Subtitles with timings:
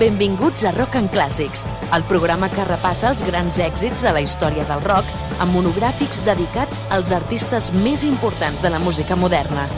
[0.00, 4.64] Benvinguts a Rock and Clàssics, el programa que repassa els grans èxits de la història
[4.64, 5.10] del rock
[5.44, 9.68] amb monogràfics dedicats als artistes més importants de la música moderna.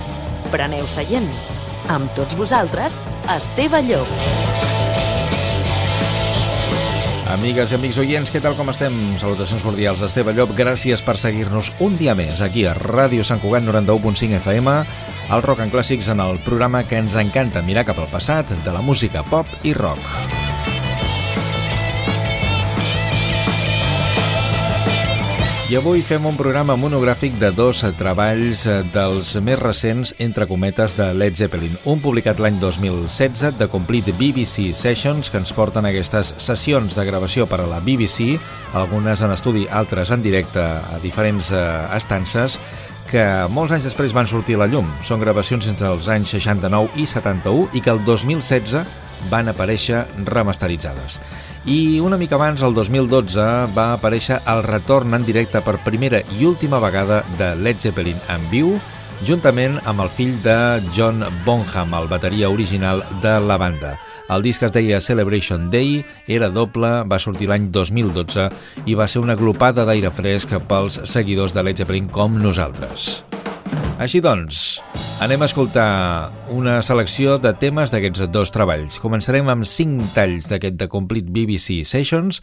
[0.54, 1.26] Preneu seient.
[1.90, 3.02] Amb tots vosaltres,
[3.34, 4.61] Esteve Llop.
[7.32, 8.92] Amigues i amics oients, què tal com estem?
[9.16, 10.52] Salutacions cordials d'Esteve Llop.
[10.58, 14.76] Gràcies per seguir-nos un dia més aquí a Ràdio Sant Cugat 91.5 FM,
[15.32, 18.76] al Rock and Clàssics en el programa que ens encanta mirar cap al passat de
[18.76, 20.41] la música pop i rock.
[25.72, 31.06] I avui fem un programa monogràfic de dos treballs dels més recents, entre cometes, de
[31.16, 31.78] Led Zeppelin.
[31.88, 37.46] Un publicat l'any 2016, de Complete BBC Sessions, que ens porten aquestes sessions de gravació
[37.48, 38.34] per a la BBC,
[38.76, 41.62] algunes en estudi, altres en directe a diferents eh,
[41.96, 42.58] estances,
[43.08, 44.92] que molts anys després van sortir a la llum.
[45.00, 48.76] Són gravacions entre els anys 69 i 71 i que el 2016
[49.30, 51.20] van aparèixer remasteritzades.
[51.64, 53.44] I una mica abans, el 2012,
[53.76, 58.48] va aparèixer el retorn en directe per primera i última vegada de Led Zeppelin en
[58.50, 58.72] viu,
[59.26, 60.56] juntament amb el fill de
[60.96, 63.94] John Bonham, el bateria original de la banda.
[64.32, 68.48] El disc es deia Celebration Day, era doble, va sortir l'any 2012
[68.86, 73.22] i va ser una glopada d'aire fresc pels seguidors de Led Zeppelin com nosaltres.
[74.02, 74.80] Així doncs,
[75.22, 78.96] anem a escoltar una selecció de temes d'aquests dos treballs.
[78.98, 82.40] Començarem amb 5 talls d'aquest de Complete BBC Sessions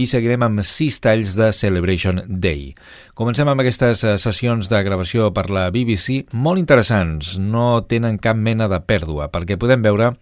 [0.00, 2.72] i seguirem amb 6 talls de Celebration Day.
[3.18, 8.40] Comencem amb aquestes eh, sessions de gravació per la BBC, molt interessants, no tenen cap
[8.40, 10.14] mena de pèrdua, perquè podem veure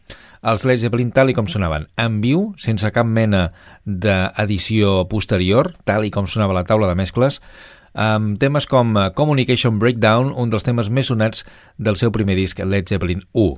[0.43, 3.51] els Led Zeppelin tal i com sonaven, en viu, sense cap mena
[3.85, 7.39] d'edició posterior, tal i com sonava la taula de mescles,
[7.95, 11.45] amb temes com eh, Communication Breakdown, un dels temes més sonats
[11.79, 13.55] del seu primer disc Led Zeppelin 1.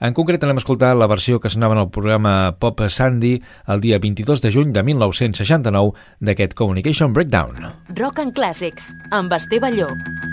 [0.00, 3.36] En concret anem a escoltar la versió que sonava en el programa Pop Sandy
[3.68, 7.72] el dia 22 de juny de 1969 d'aquest Communication Breakdown.
[7.96, 10.29] Rock and Classics, amb Esteve Llop.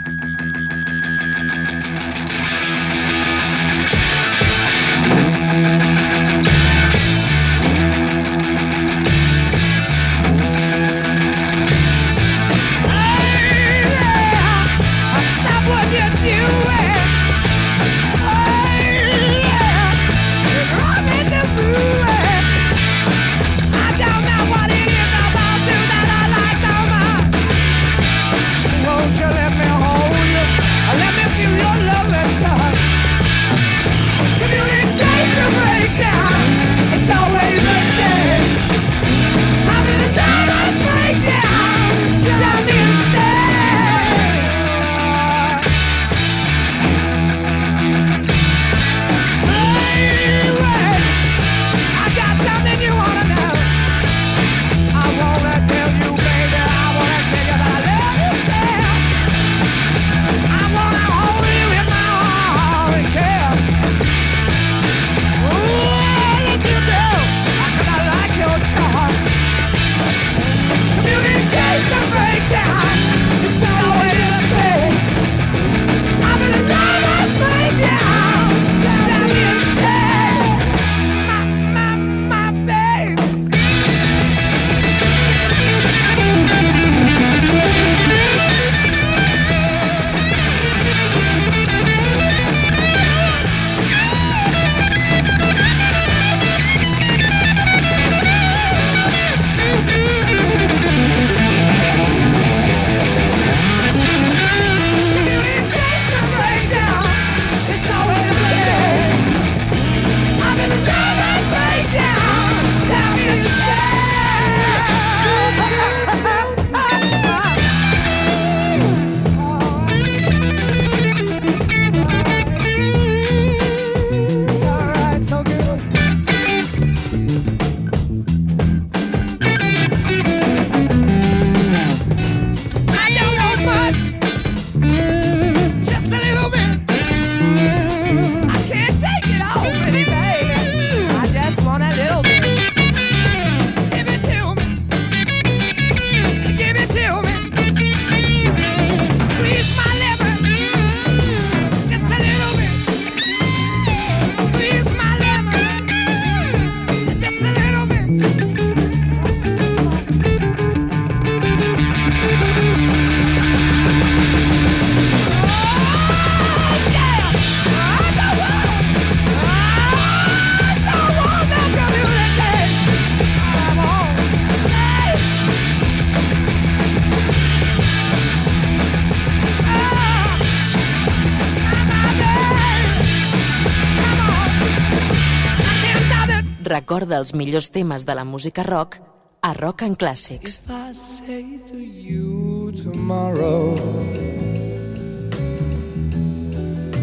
[187.07, 188.97] Recorda els millors temes de la música rock
[189.41, 190.61] a Rock and Classics.
[190.65, 193.75] If I say to you tomorrow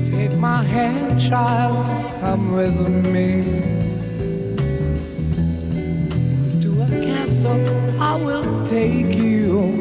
[0.05, 1.87] Take my hand, child,
[2.21, 2.77] come with
[3.09, 3.43] me
[6.61, 7.65] To a castle
[7.99, 9.81] I will take you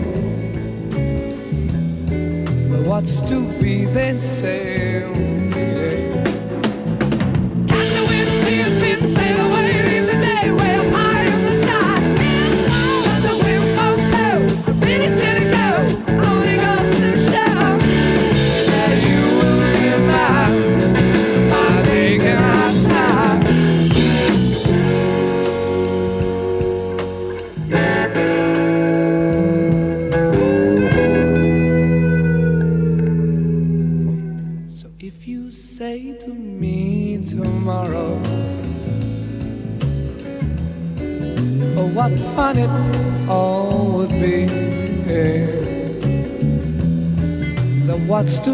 [2.69, 5.03] But what's to be, they say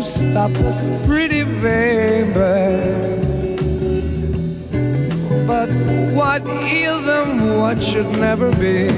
[0.02, 2.32] to stop us, pretty baby?
[5.46, 5.70] But
[6.14, 8.89] what is and what should never be?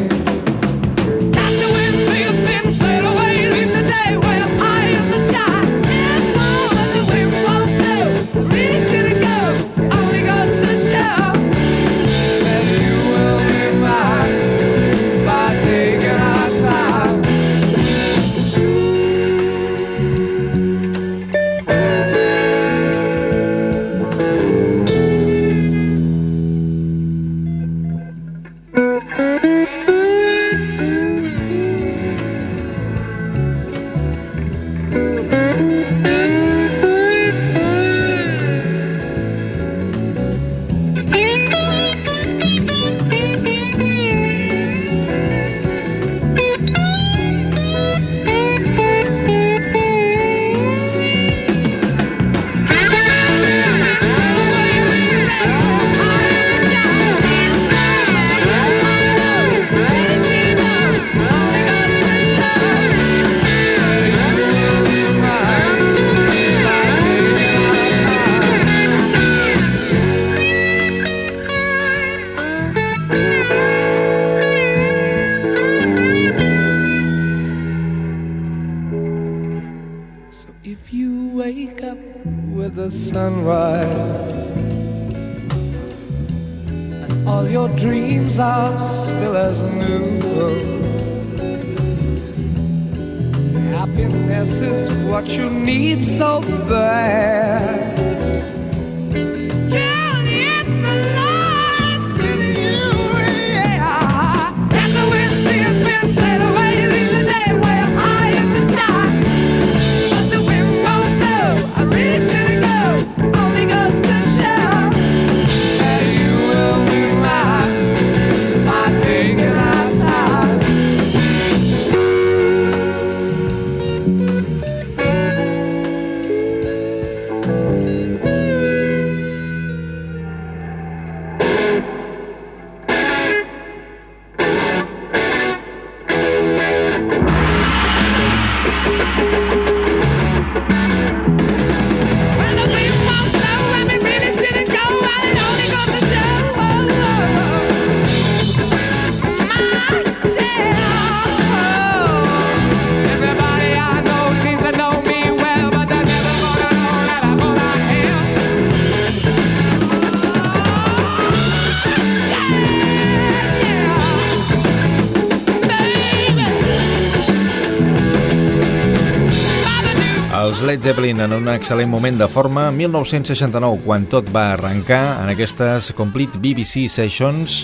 [170.52, 175.30] Els Led Zeppelin en un excel·lent moment de forma 1969, quan tot va arrencar en
[175.32, 177.62] aquestes Complete BBC Sessions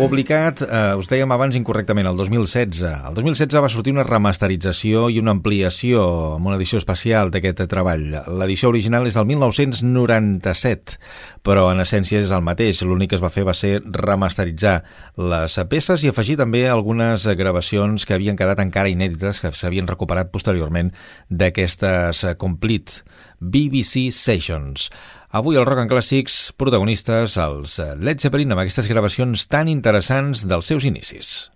[0.00, 2.80] publicat, eh, us dèiem abans incorrectament, el 2016.
[3.10, 6.02] El 2016 va sortir una remasterització i una ampliació
[6.36, 8.06] amb una edició especial d'aquest treball.
[8.40, 10.96] L'edició original és del 1997,
[11.42, 12.82] però en essència és el mateix.
[12.82, 14.82] L'únic que es va fer va ser remasteritzar
[15.16, 20.32] les peces i afegir també algunes gravacions que havien quedat encara inèdites, que s'havien recuperat
[20.32, 20.90] posteriorment
[21.28, 23.04] d'aquestes Complete
[23.40, 24.90] BBC Sessions.
[25.32, 30.42] Avui al Rock and Classics, protagonistes els eh, Led Zeppelin amb aquestes gravacions tan interessants
[30.50, 31.52] dels seus inicis.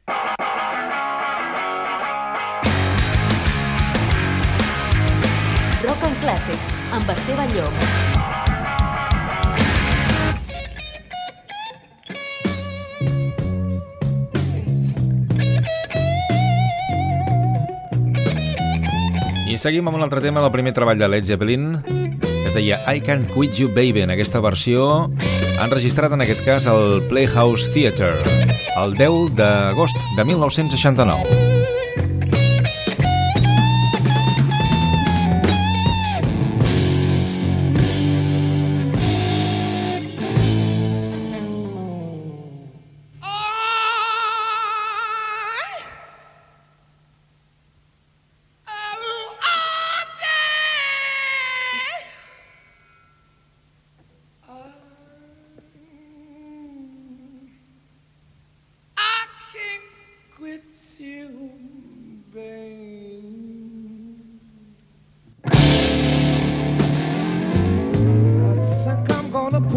[5.82, 7.74] Rock and Classics, amb Esteve Llop.
[19.50, 21.72] I seguim amb un altre tema del primer treball de Led Zeppelin,
[22.44, 24.04] es deia I Can't Quit You Baby.
[24.04, 25.10] En aquesta versió
[25.62, 28.20] enregistrat en aquest cas al Playhouse Theatre,
[28.82, 31.83] el 10 d'agost de 1969.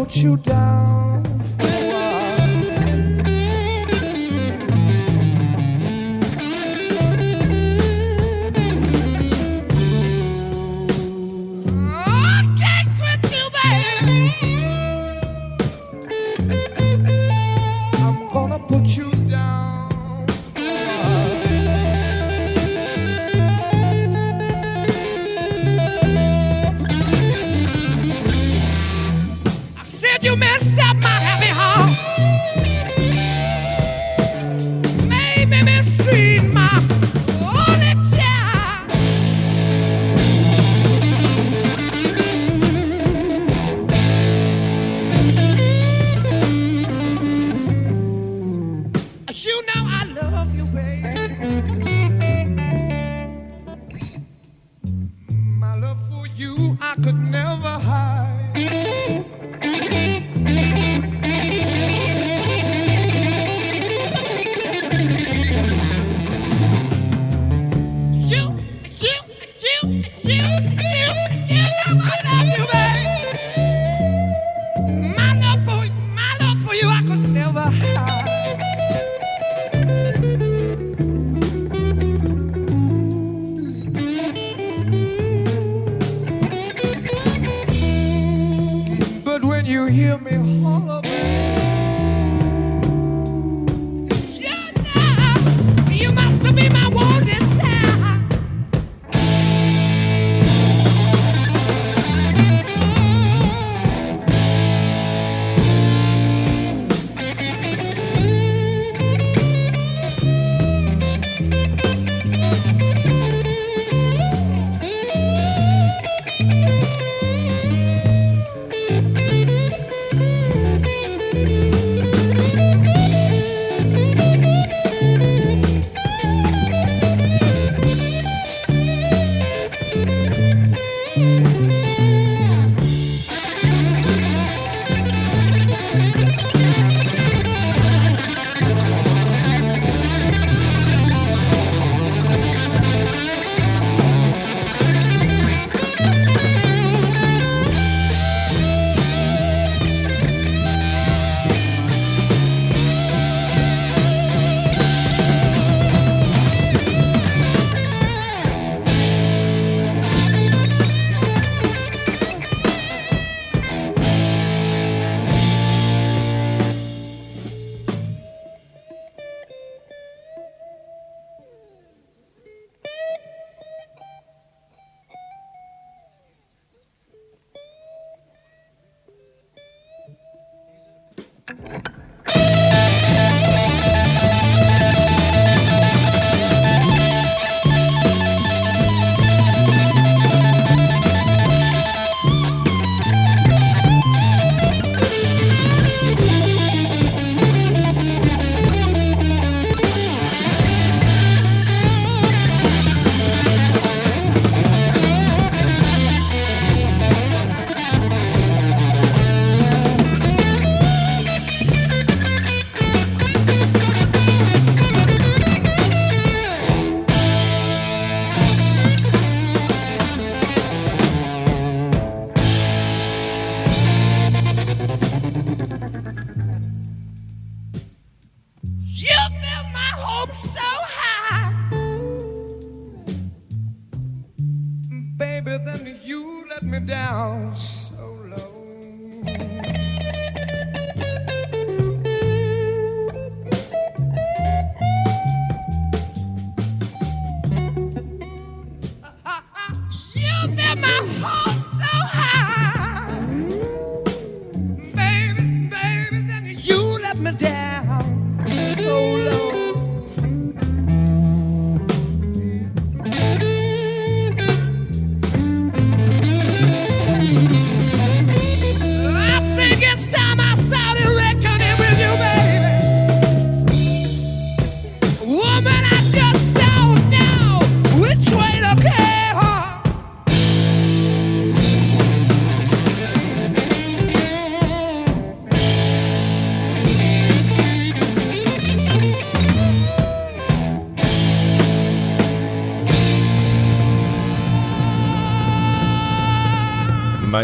[0.08, 1.07] put you down.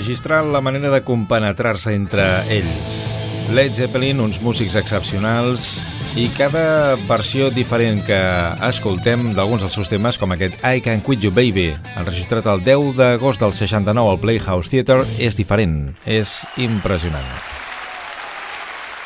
[0.04, 3.08] Magistral la manera de compenetrar-se entre ells.
[3.56, 5.78] Led Zeppelin, uns músics excepcionals
[6.20, 8.20] i cada versió diferent que
[8.68, 12.92] escoltem d'alguns dels seus temes, com aquest I Can Quit You Baby, enregistrat el 10
[13.00, 17.53] d'agost del 69 al Playhouse Theatre, és diferent, és impressionant.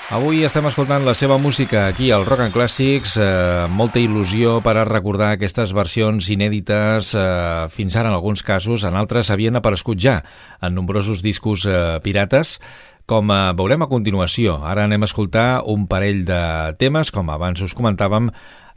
[0.08, 4.78] Avui estem escoltant la seva música aquí al Rock and Classics, eh, molta il·lusió per
[4.80, 10.00] a recordar aquestes versions inèdites, eh, fins ara en alguns casos, en altres havien aparegut
[10.00, 10.22] ja
[10.62, 12.58] en nombrosos discos eh, pirates,
[13.04, 14.56] com eh, veurem a continuació.
[14.64, 16.40] Ara anem a escoltar un parell de
[16.80, 18.30] temes, com abans us comentàvem,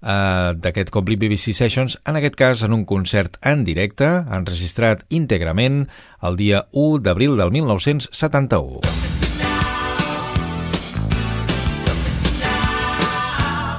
[0.03, 5.88] eh, d'aquest Complete BBC Sessions, en aquest cas en un concert en directe, enregistrat íntegrament
[6.21, 9.10] el dia 1 d'abril del 1971.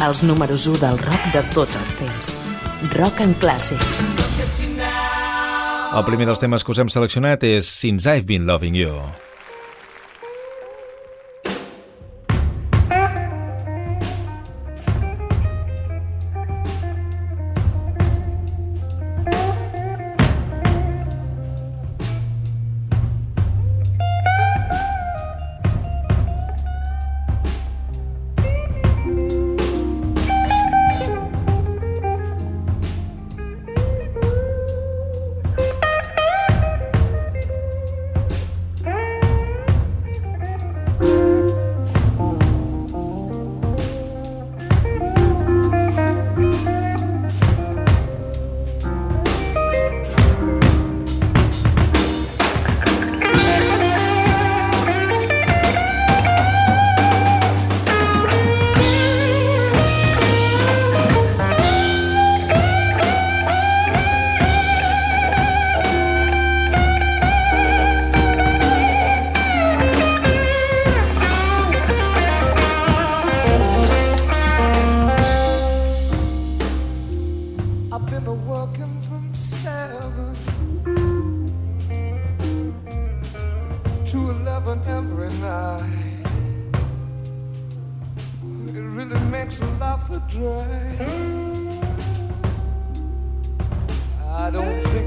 [0.03, 2.31] Els números 1 del rock de tots els temps.
[2.97, 4.01] Rock and Classics.
[5.93, 8.97] El primer dels temes que us hem seleccionat és Since I've Been Loving You.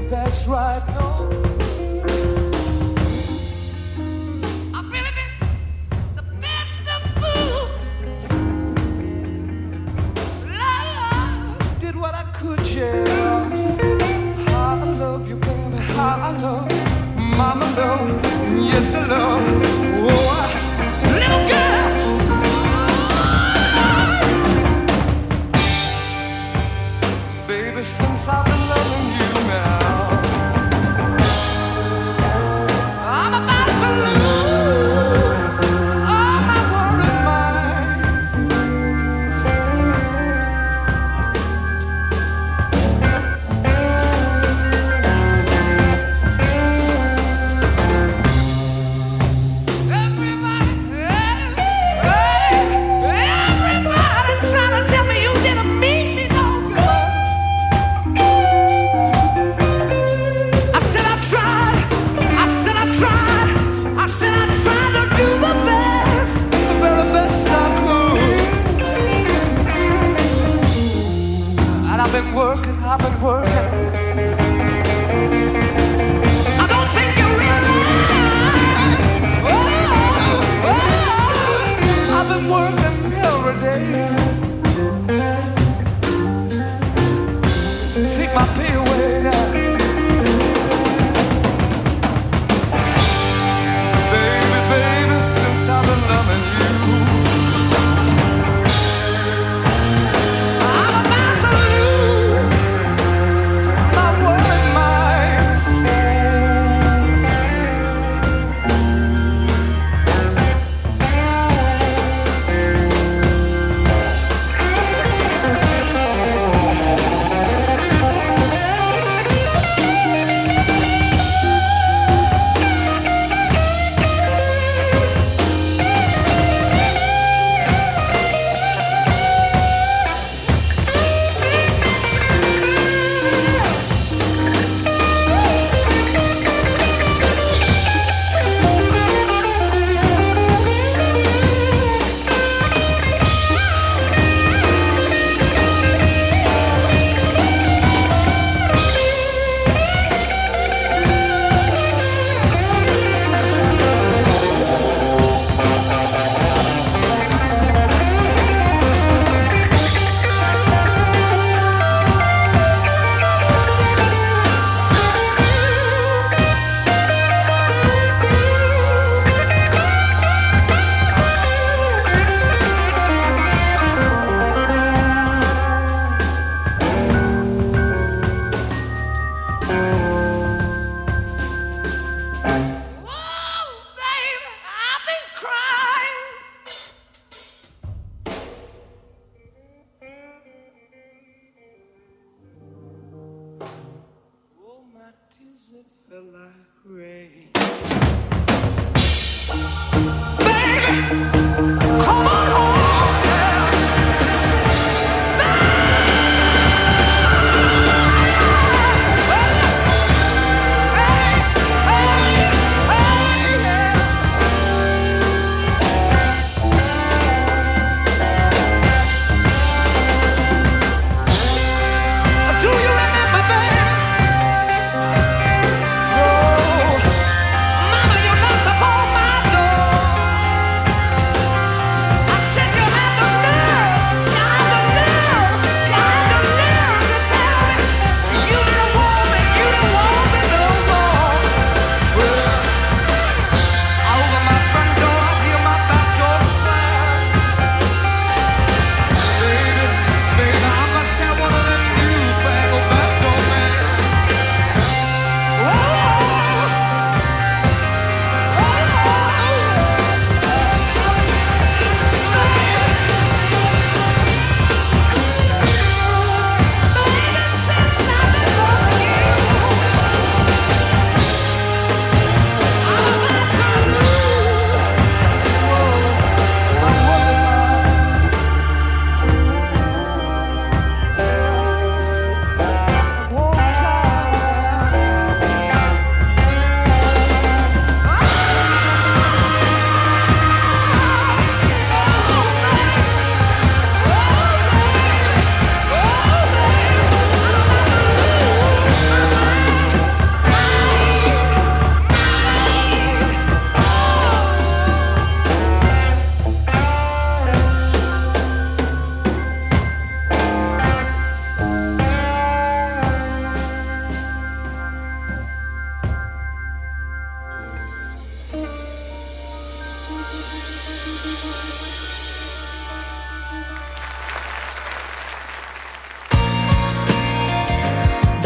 [0.08, 1.45] Since I've been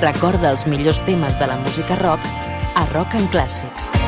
[0.00, 2.24] Recorda els millors temes de la música rock
[2.74, 3.99] a Rock en Clàssics.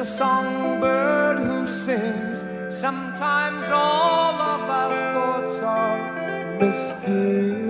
[0.00, 2.42] a songbird who sings.
[2.70, 7.69] Sometimes all of our thoughts are misguided.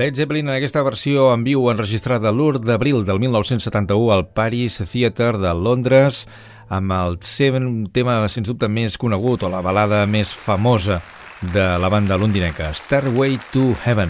[0.00, 5.36] Led Zeppelin en aquesta versió en viu enregistrada l'1 d'abril del 1971 al Paris Theatre
[5.36, 6.22] de Londres
[6.72, 7.58] amb el seu
[7.92, 11.02] tema, sens dubte, més conegut o la balada més famosa
[11.52, 14.08] de la banda londinenca, Starway to Heaven.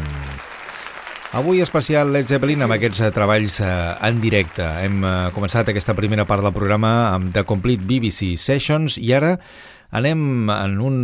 [1.34, 3.74] Avui especial Led Zeppelin amb aquests eh, treballs eh,
[4.06, 4.62] en directe.
[4.62, 9.40] Hem eh, començat aquesta primera part del programa amb The Complete BBC Sessions i ara
[9.90, 10.98] anem en un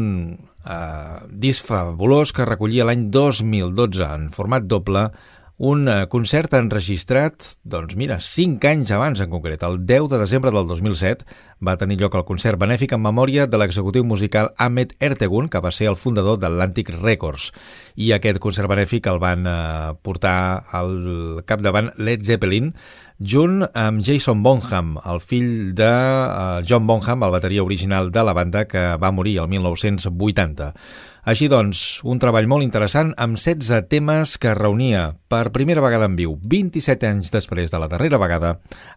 [0.66, 5.08] eh, disc fabulós que recollia l'any 2012 en format doble
[5.56, 10.52] un eh, concert enregistrat, doncs mira, 5 anys abans en concret, el 10 de desembre
[10.52, 11.24] del 2007,
[11.64, 15.72] va tenir lloc el concert benèfic en memòria de l'executiu musical Ahmet Ertegun, que va
[15.72, 17.52] ser el fundador d'Atlantic Records.
[17.96, 20.36] I aquest concert benèfic el van eh, portar
[20.76, 22.74] al capdavant Led Zeppelin,
[23.18, 28.34] junt amb Jason Bonham, el fill de uh, John Bonham, el bateria original de la
[28.36, 30.74] banda que va morir el 1980.
[31.26, 36.14] Així doncs, un treball molt interessant amb 16 temes que reunia per primera vegada en
[36.14, 38.52] viu, 27 anys després de la darrera vegada,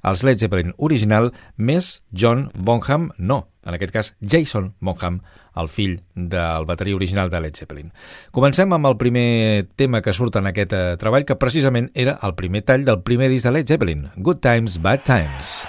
[0.05, 5.23] els Led Zeppelin original més John Bonham, no, en aquest cas Jason Bonham,
[5.57, 7.89] el fill del bateria original de Led Zeppelin.
[8.29, 12.37] Comencem amb el primer tema que surt en aquest eh, treball, que precisament era el
[12.37, 15.63] primer tall del primer disc de Led Zeppelin, Good Times, Bad Times.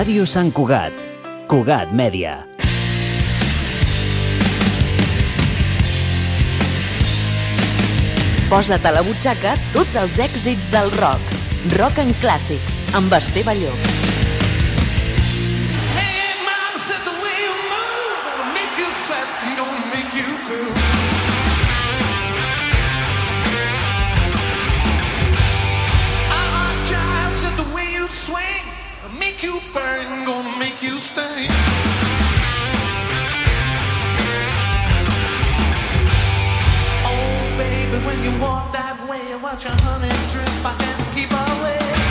[0.00, 0.94] Ràdio Sant Cugat.
[1.44, 2.30] Cugat Mèdia.
[8.48, 11.36] Posa't a la butxaca tots els èxits del rock.
[11.76, 13.99] Rock en clàssics, amb Esteve Llop.
[38.22, 40.46] You walk that way, watch your honey drip.
[40.62, 42.09] I can't keep away.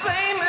[0.00, 0.39] flame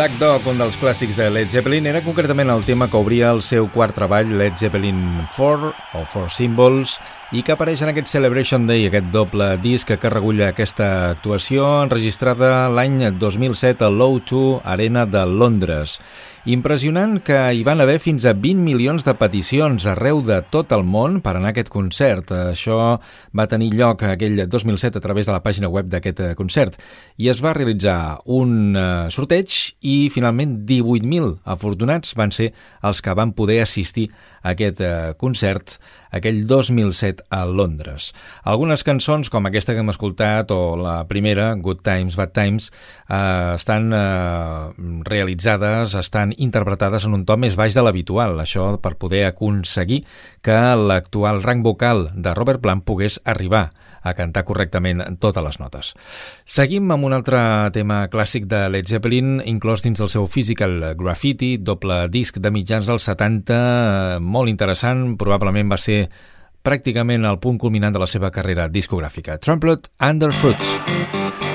[0.00, 3.42] Black Dog, un dels clàssics de Led Zeppelin, era concretament el tema que obria el
[3.44, 4.96] seu quart treball, Led Zeppelin
[5.36, 6.94] 4, o Four Symbols,
[7.36, 12.70] i que apareix en aquest Celebration Day, aquest doble disc que recull aquesta actuació enregistrada
[12.72, 15.98] l'any 2007 a l'O2 Arena de Londres.
[16.48, 20.86] Impressionant que hi van haver fins a 20 milions de peticions arreu de tot el
[20.88, 22.32] món per anar a aquest concert.
[22.32, 22.78] Això
[23.36, 26.78] va tenir lloc aquell 2007 a través de la pàgina web d'aquest eh, concert
[27.20, 29.52] i es va realitzar un eh, sorteig
[29.84, 32.54] i finalment 18.000 afortunats van ser
[32.88, 34.08] els que van poder assistir
[34.42, 35.78] aquest eh, concert
[36.10, 38.10] aquell 2007 a Londres.
[38.42, 42.70] Algunes cançons, com aquesta que hem escoltat, o la primera, Good Times, Bad Times,
[43.08, 48.96] eh, estan eh, realitzades, estan interpretades en un to més baix de l'habitual, això per
[48.98, 50.02] poder aconseguir
[50.42, 53.68] que l'actual rang vocal de Robert Plant pogués arribar
[54.16, 55.92] cantar correctament totes les notes.
[56.44, 57.40] Seguim amb un altre
[57.76, 62.88] tema clàssic de Led Zeppelin, inclòs dins del seu Physical Graffiti, doble disc de mitjans
[62.90, 66.02] dels 70, molt interessant, probablement va ser
[66.64, 69.38] pràcticament el punt culminant de la seva carrera discogràfica.
[69.40, 70.76] Trumplet Under Fruits.
[70.76, 71.49] Mama,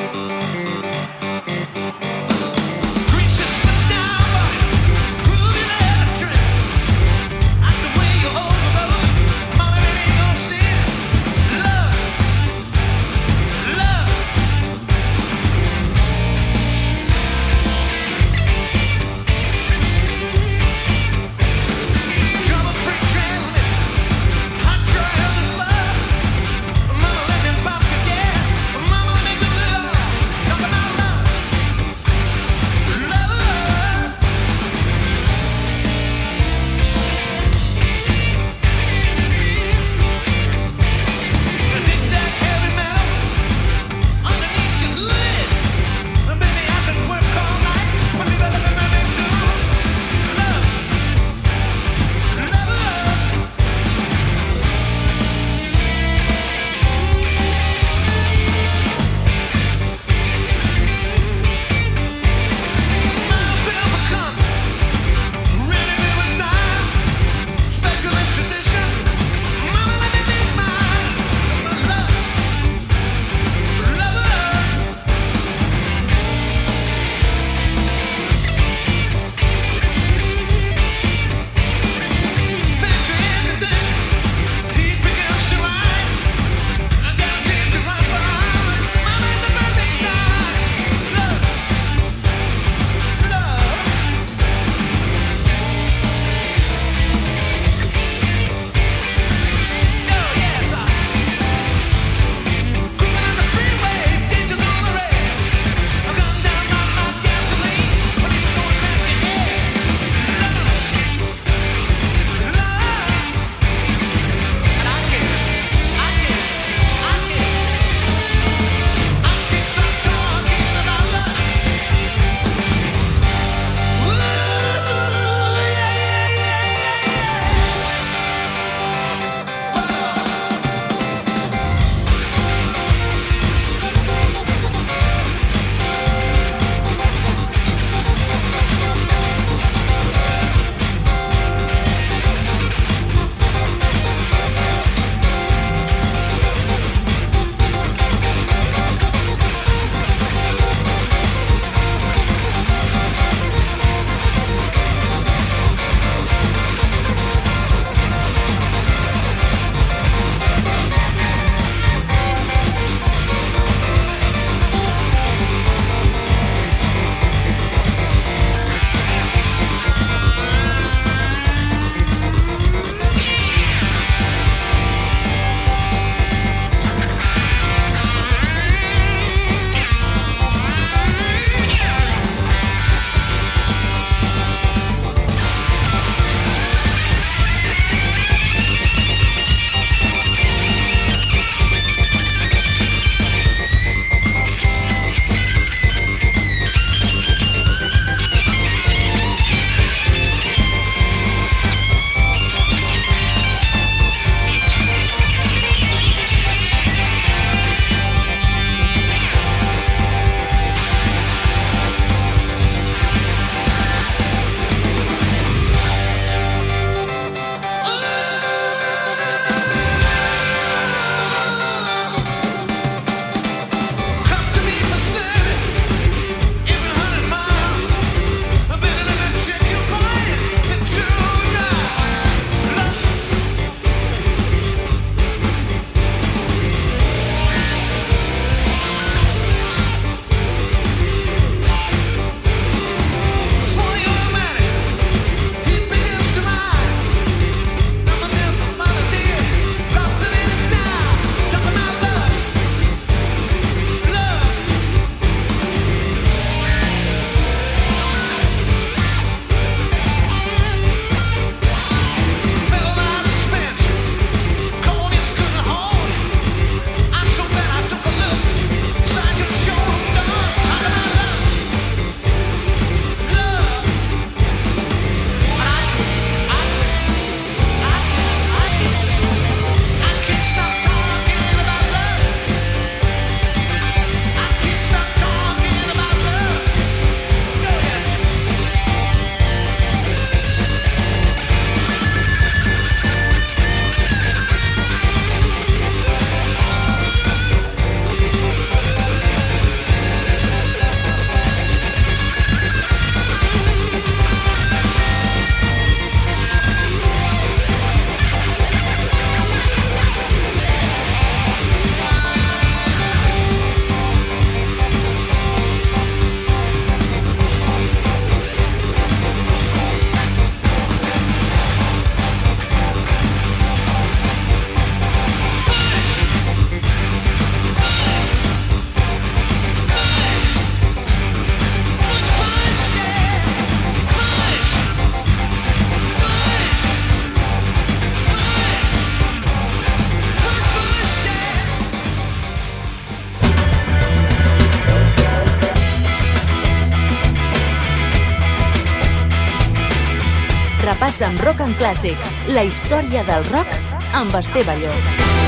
[351.46, 353.78] Rock and Classics, la història del rock
[354.18, 355.45] amb Esteve Llop.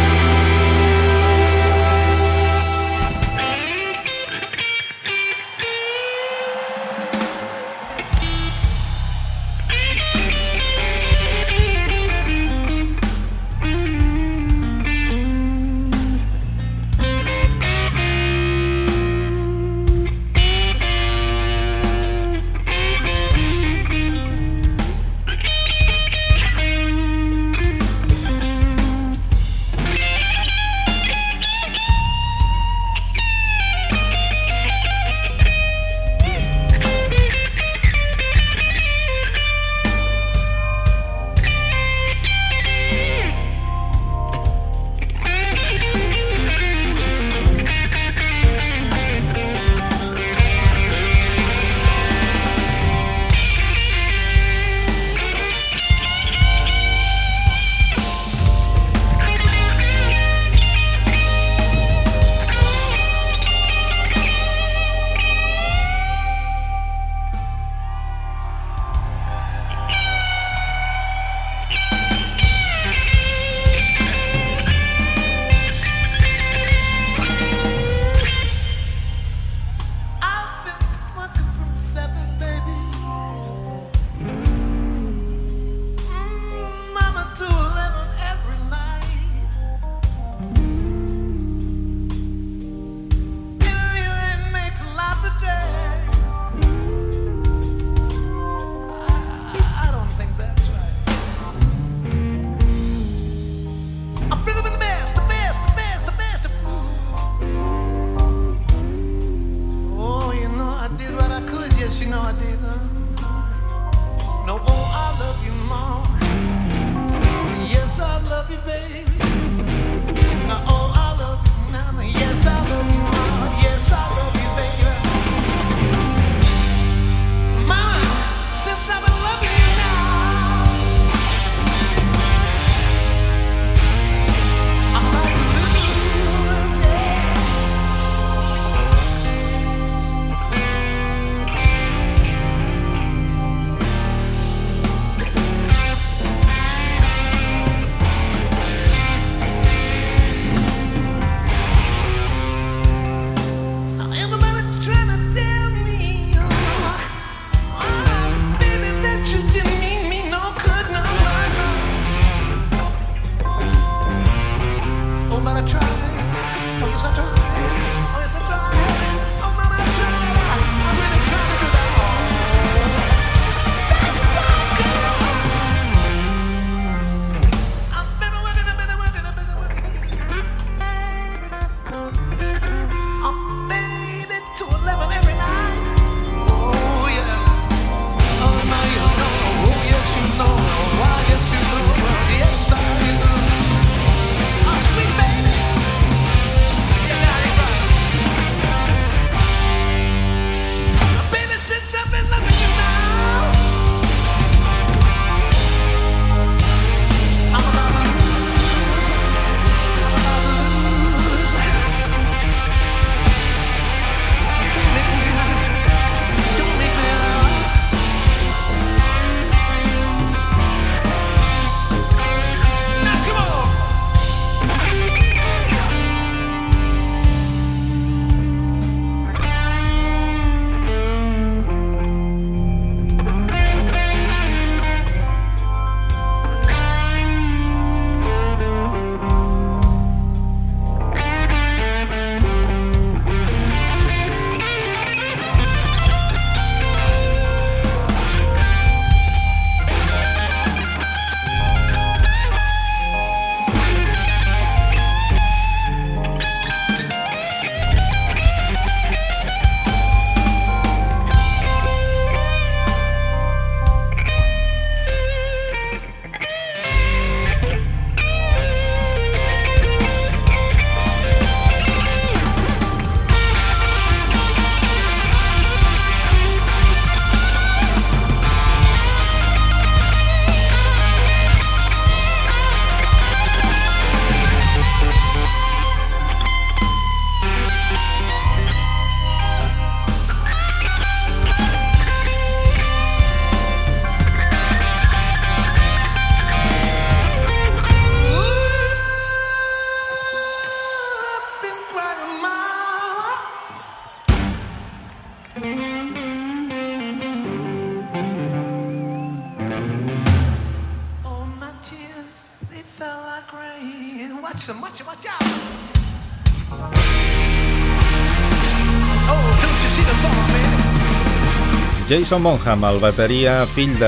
[322.28, 324.07] Jason Bonham, el bateria, fill de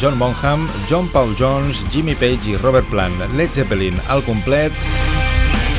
[0.00, 4.72] John Bonham, John Paul Jones, Jimmy Page i Robert Plant, Led Zeppelin al complet,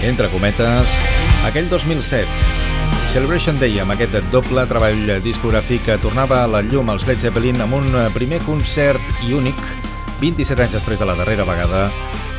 [0.06, 0.94] entre cometes,
[1.50, 2.30] aquell 2007.
[3.10, 7.66] Celebration Day, amb aquest doble treball discogràfic que tornava a la llum als Led Zeppelin
[7.66, 9.58] amb un primer concert i únic
[10.22, 11.88] 27 anys després de la darrera vegada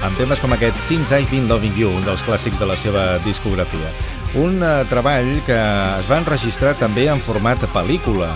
[0.07, 3.19] amb temes com aquest Since I've Been Loving You, un dels clàssics de la seva
[3.27, 3.91] discografia.
[4.39, 8.31] Un uh, treball que es va enregistrar també en format pel·lícula.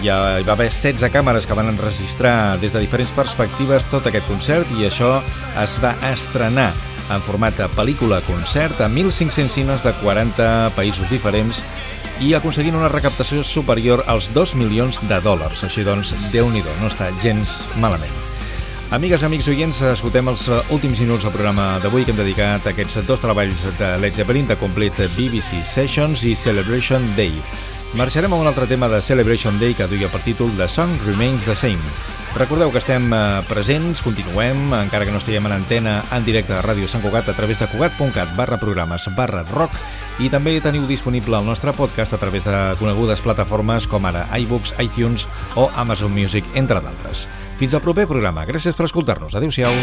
[0.00, 4.24] Ja hi va haver 16 càmeres que van enregistrar des de diferents perspectives tot aquest
[4.30, 5.18] concert i això
[5.60, 6.70] es va estrenar
[7.10, 11.60] en format de pel·lícula-concert a 1.500 cines de 40 països diferents
[12.20, 15.64] i aconseguint una recaptació superior als 2 milions de dòlars.
[15.64, 18.12] Així doncs, déu nhi no està gens malament.
[18.90, 23.04] Amigues, amics oients, escoltem els últims minuts del programa d'avui que hem dedicat a aquests
[23.06, 27.36] dos treballs de Led Zeppelin de Complete BBC Sessions i Celebration Day.
[27.94, 31.44] Marxarem a un altre tema de Celebration Day que duia per títol The Song Remains
[31.44, 31.82] the Same.
[32.36, 36.62] Recordeu que estem eh, presents, continuem, encara que no estiguem en antena en directe a
[36.62, 39.74] Ràdio Sant Cugat a través de cugat.cat barra programes barra rock
[40.22, 44.76] i també teniu disponible el nostre podcast a través de conegudes plataformes com ara iBooks,
[44.78, 45.26] iTunes
[45.58, 47.26] o Amazon Music, entre d'altres.
[47.58, 48.46] Fins al proper programa.
[48.46, 49.34] Gràcies per escoltar-nos.
[49.34, 49.74] Adéu-siau.